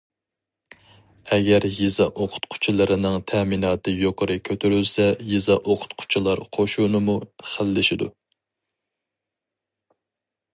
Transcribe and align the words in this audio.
ئەگەر 1.35 1.65
يېزا 1.79 2.07
ئوقۇتقۇچىلىرىنىڭ 2.21 3.17
تەمىناتى 3.31 3.93
يۇقىرى 4.05 4.37
كۆتۈرۈلسە 4.49 5.07
يېزا 5.33 5.59
ئوقۇتقۇچىلار 5.59 6.43
قوشۇنىمۇ 6.59 7.19
خىللىشىدۇ. 7.51 8.09